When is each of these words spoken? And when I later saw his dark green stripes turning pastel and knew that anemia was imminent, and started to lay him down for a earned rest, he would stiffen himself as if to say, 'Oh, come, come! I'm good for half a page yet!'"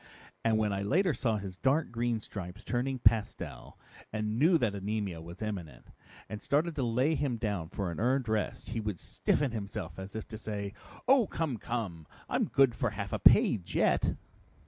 And 0.43 0.57
when 0.57 0.73
I 0.73 0.81
later 0.81 1.13
saw 1.13 1.37
his 1.37 1.57
dark 1.57 1.91
green 1.91 2.21
stripes 2.21 2.63
turning 2.63 2.97
pastel 2.97 3.77
and 4.11 4.39
knew 4.39 4.57
that 4.57 4.73
anemia 4.73 5.21
was 5.21 5.43
imminent, 5.43 5.91
and 6.27 6.41
started 6.41 6.75
to 6.77 6.83
lay 6.83 7.13
him 7.13 7.37
down 7.37 7.69
for 7.69 7.91
a 7.91 7.95
earned 7.99 8.27
rest, 8.27 8.69
he 8.71 8.79
would 8.79 8.99
stiffen 8.99 9.51
himself 9.51 9.99
as 9.99 10.15
if 10.15 10.27
to 10.29 10.39
say, 10.39 10.73
'Oh, 11.07 11.27
come, 11.27 11.57
come! 11.57 12.07
I'm 12.27 12.45
good 12.45 12.73
for 12.73 12.89
half 12.89 13.13
a 13.13 13.19
page 13.19 13.75
yet!'" 13.75 14.15